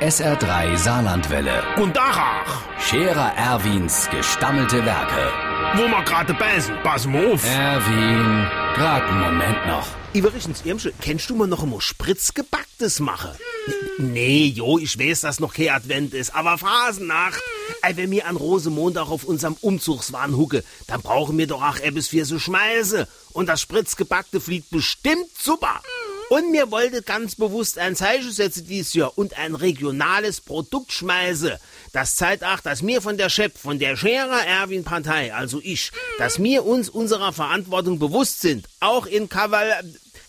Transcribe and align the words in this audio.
SR3 0.00 0.76
Saarlandwelle. 0.76 1.62
Und 1.76 1.96
Dachach, 1.96 2.62
Scherer 2.78 3.32
Erwins 3.36 4.08
gestammelte 4.10 4.84
Werke. 4.84 5.32
wo 5.74 5.88
wir 5.88 6.02
gerade 6.04 6.34
beißen, 6.34 6.76
pass 6.82 7.06
mal 7.06 7.32
auf. 7.32 7.42
Erwin, 7.44 8.46
grad 8.74 9.02
einen 9.04 9.20
Moment 9.20 9.66
noch. 9.66 9.86
Iverichens 10.12 10.62
Irmsche, 10.64 10.92
kennst 11.00 11.28
du 11.30 11.34
mal 11.34 11.46
noch 11.46 11.62
einmal 11.62 11.80
Spritzgebacktes 11.80 13.00
machen? 13.00 13.30
N- 13.98 14.12
Nee, 14.12 14.46
jo, 14.54 14.78
ich 14.78 14.98
weiß, 14.98 15.22
dass 15.22 15.40
noch 15.40 15.54
kein 15.54 15.70
Advent 15.70 16.12
ist, 16.12 16.34
aber 16.34 16.58
Phasennacht. 16.58 17.40
Ey, 17.82 17.96
wenn 17.96 18.10
wir 18.10 18.26
an 18.26 18.36
Rosemontag 18.36 19.08
auf 19.10 19.24
unserem 19.24 19.56
Umzugswahn 19.60 20.36
hucke, 20.36 20.62
dann 20.86 21.00
brauchen 21.00 21.36
wir 21.38 21.46
doch 21.46 21.62
auch 21.62 21.78
etwas 21.78 22.08
für 22.08 22.24
so 22.26 22.38
Schmeiße. 22.38 23.08
Und 23.32 23.48
das 23.48 23.60
Spritzgebackte 23.62 24.40
fliegt 24.40 24.70
bestimmt 24.70 25.26
super. 25.38 25.80
Und 26.28 26.50
mir 26.50 26.72
wollte 26.72 27.02
ganz 27.02 27.36
bewusst 27.36 27.78
ein 27.78 27.94
Zeichen 27.94 28.32
setzen 28.32 28.66
dies 28.66 28.94
Jahr 28.94 29.16
und 29.16 29.38
ein 29.38 29.54
regionales 29.54 30.40
Produkt 30.40 30.90
schmeiße. 30.90 31.60
Das 31.92 32.16
zeigt 32.16 32.42
auch, 32.42 32.60
dass 32.60 32.82
mir 32.82 33.00
von 33.00 33.16
der 33.16 33.28
Chef, 33.28 33.52
von 33.56 33.78
der 33.78 33.96
Scherer 33.96 34.44
Erwin 34.44 34.82
Partei, 34.82 35.32
also 35.32 35.60
ich, 35.62 35.92
dass 36.18 36.42
wir 36.42 36.64
uns 36.64 36.88
unserer 36.88 37.32
Verantwortung 37.32 38.00
bewusst 38.00 38.40
sind, 38.40 38.66
auch 38.80 39.06
in 39.06 39.28
Kaval 39.28 39.84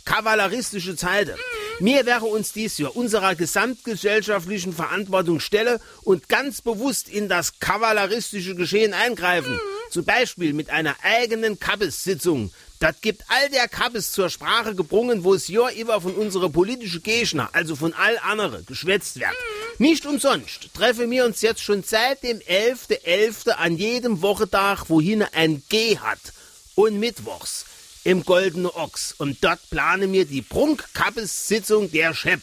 kavalleristische 0.05 0.95
Zeiten. 0.95 1.35
Mir 1.79 2.05
wäre 2.05 2.25
uns 2.25 2.53
dies 2.53 2.77
Jahr 2.77 2.95
unserer 2.95 3.35
gesamtgesellschaftlichen 3.35 4.73
Verantwortung 4.73 5.39
stelle 5.41 5.81
und 6.03 6.29
ganz 6.29 6.61
bewusst 6.61 7.09
in 7.09 7.27
das 7.27 7.59
kavalleristische 7.59 8.55
Geschehen 8.55 8.93
eingreifen. 8.93 9.59
Zum 9.89 10.05
Beispiel 10.05 10.53
mit 10.53 10.69
einer 10.69 10.95
eigenen 11.03 11.59
Kappes-Sitzung. 11.59 12.51
Das 12.79 12.95
gibt 13.01 13.23
all 13.29 13.49
der 13.49 13.67
Kappes 13.67 14.11
zur 14.11 14.29
Sprache 14.29 14.75
gebrungen, 14.75 15.23
wo 15.23 15.33
es 15.33 15.47
ja 15.47 15.67
immer 15.69 15.99
von 15.99 16.13
unsere 16.13 16.49
politische 16.49 16.99
Gegner, 16.99 17.49
also 17.53 17.75
von 17.75 17.93
all 17.93 18.19
andere, 18.19 18.63
geschwätzt 18.63 19.19
wird. 19.19 19.31
Nicht 19.79 20.05
umsonst 20.05 20.69
treffen 20.73 21.09
wir 21.09 21.25
uns 21.25 21.41
jetzt 21.41 21.61
schon 21.61 21.83
seit 21.83 22.23
dem 22.23 22.39
11.11. 22.39 23.49
an 23.49 23.77
jedem 23.77 24.21
Wochentag, 24.21 24.89
wohin 24.89 25.23
ein 25.23 25.63
G 25.69 25.97
hat. 25.97 26.19
Und 26.75 26.99
mittwochs 26.99 27.65
im 28.03 28.23
Goldene 28.23 28.73
Ochs. 28.75 29.13
Und 29.17 29.43
dort 29.43 29.59
planen 29.69 30.13
wir 30.13 30.25
die 30.25 30.41
Prunkkappes-Sitzung 30.41 31.91
der 31.91 32.13
Chef. 32.13 32.39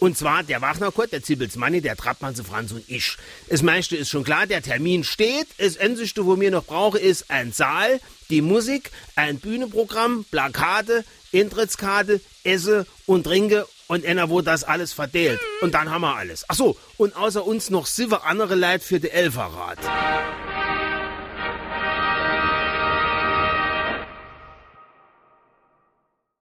Und 0.00 0.16
zwar 0.16 0.42
der 0.42 0.62
Wachnerkurt, 0.62 1.12
der 1.12 1.22
Zibbelsmanni, 1.22 1.82
der 1.82 1.96
Trappmann, 1.96 2.34
Franz 2.34 2.72
und 2.72 2.82
ich. 2.88 3.16
Das 3.48 3.62
meiste 3.62 3.96
ist 3.96 4.08
schon 4.08 4.24
klar, 4.24 4.46
der 4.46 4.62
Termin 4.62 5.04
steht. 5.04 5.46
Das 5.58 5.76
Einzige, 5.76 6.24
wo 6.24 6.40
wir 6.40 6.50
noch 6.50 6.64
brauchen, 6.64 6.98
ist 6.98 7.30
ein 7.30 7.52
Saal, 7.52 8.00
die 8.30 8.40
Musik, 8.40 8.90
ein 9.14 9.38
Bühnenprogramm, 9.38 10.24
Plakate, 10.30 11.04
Intrittskarte, 11.32 12.20
Esse 12.44 12.86
und 13.06 13.24
Trinke 13.24 13.66
und 13.88 14.06
einer, 14.06 14.30
wo 14.30 14.40
das 14.40 14.64
alles 14.64 14.94
verteilt. 14.94 15.38
Und 15.60 15.74
dann 15.74 15.90
haben 15.90 16.02
wir 16.02 16.16
alles. 16.16 16.44
Ach 16.48 16.54
so, 16.54 16.76
und 16.96 17.14
außer 17.14 17.46
uns 17.46 17.68
noch 17.68 17.86
sieben 17.86 18.14
andere 18.14 18.54
Leute 18.54 18.84
für 18.84 19.00
die 19.00 19.10
Elferrat. 19.10 19.78